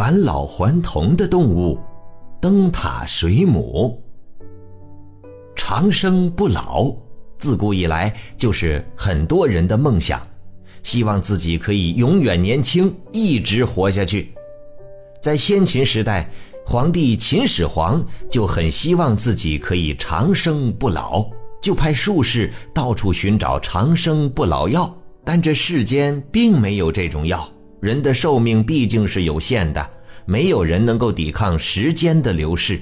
[0.00, 1.78] 返老还童的动物——
[2.40, 4.02] 灯塔水母。
[5.54, 6.90] 长生不老，
[7.38, 10.26] 自古以来就是很多人的梦想，
[10.82, 14.32] 希望自己可以永远年轻，一直活下去。
[15.20, 16.30] 在先秦时代，
[16.64, 21.28] 皇帝秦始皇就很希望自己可以长生不老，
[21.60, 24.90] 就派术士到处寻找长生不老药。
[25.26, 27.46] 但这世间并没有这种药，
[27.80, 29.88] 人的寿命毕竟是有限的，
[30.26, 32.80] 没有人能够抵抗时间的流逝。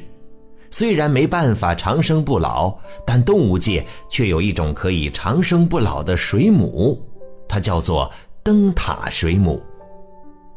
[0.71, 7.03] 虽然没办法长生不老，但动物界却有一种可以长生不老的水母，
[7.49, 9.63] 它叫做灯塔水母。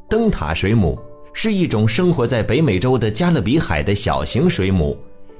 [0.09, 0.99] 灯塔水母
[1.31, 4.97] 是一种生活在北美洲的加勒比海的小型水母，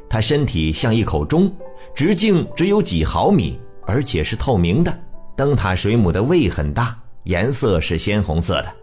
[0.10, 1.52] 它身体像一口钟，
[1.94, 5.00] 直径只有几毫米，而且是透明的。
[5.36, 8.74] 灯塔水母的胃很大，颜色是鲜红色的，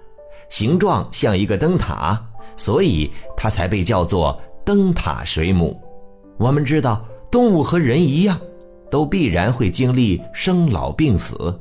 [0.48, 2.20] 形状像一个灯塔，
[2.56, 5.80] 所以它才被叫做灯塔水母。
[6.38, 8.38] 我们知道，动物和人一样，
[8.90, 11.58] 都必然会经历生老病死，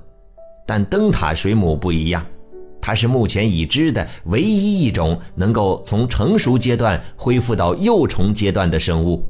[0.65, 2.25] 但灯塔水母不一样，
[2.81, 9.23] 它是目前已知的唯一一种能够从成熟阶段恢复到幼虫阶段的生物。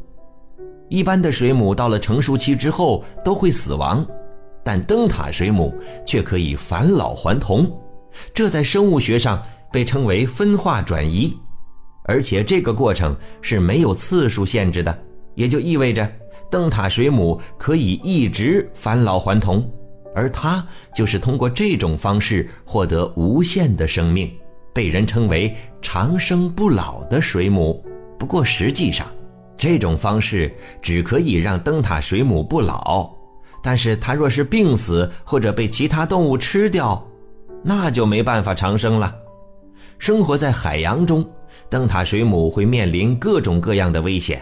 [0.89, 4.05] 一般的水母到了成熟期之后都会死亡。
[4.63, 5.73] 但灯塔水母
[6.05, 7.72] 却可以返老还童，
[8.33, 9.41] 这在生物学上
[9.72, 11.36] 被称为分化转移，
[12.05, 14.97] 而且这个过程是没有次数限制的，
[15.36, 16.09] 也就意味着
[16.50, 19.69] 灯塔水母可以一直返老还童，
[20.16, 24.31] 而它就是通过这种方式获得无限的生命，
[24.73, 27.85] 被人称为长生不老的水母。
[28.17, 29.05] 不过实际上，
[29.58, 33.11] 这种方式只可以让灯塔水母不老。
[33.61, 37.05] 但是它若是病死或者被其他动物吃掉，
[37.63, 39.16] 那就没办法长生了。
[39.97, 41.27] 生活在海洋中，
[41.69, 44.41] 灯塔水母会面临各种各样的危险，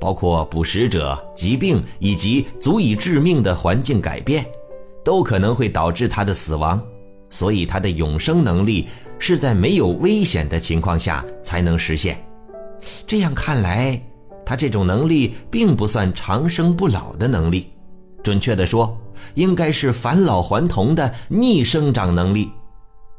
[0.00, 4.44] 包括捕食者、疾病以及足以致命的环境改变，
[5.04, 6.82] 都可能会导致它的死亡。
[7.28, 8.86] 所以它的永生能力
[9.18, 12.16] 是在没有危险的情况下才能实现。
[13.06, 14.00] 这样看来，
[14.44, 17.72] 它这种能力并不算长生不老的能力。
[18.26, 19.00] 准确的说，
[19.34, 22.50] 应该是返老还童的逆生长能力。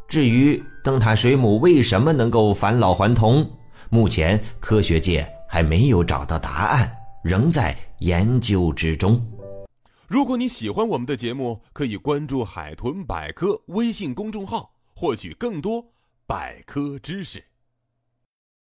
[0.06, 3.50] 至于灯塔水母为什么能够返老还童，
[3.90, 6.92] 目前科学界还没有找到答案，
[7.24, 9.26] 仍在研究之中。
[10.10, 15.82] 如果你喜欢我们的节目，可以关注“海豚百科”微信公众号，获取更多
[16.26, 17.42] 百科知识。